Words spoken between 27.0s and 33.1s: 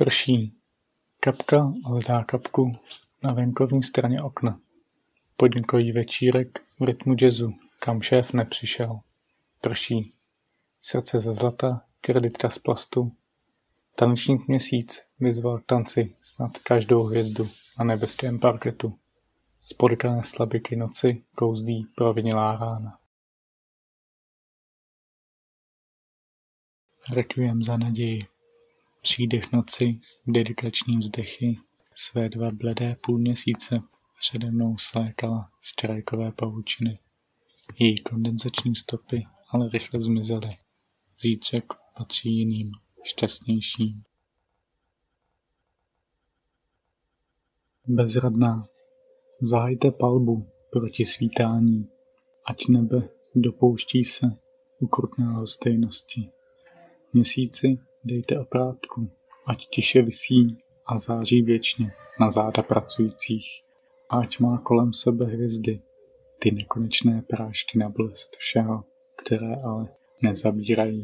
Requiem za naději. Přídech noci, dedikační vzdechy, své dva bledé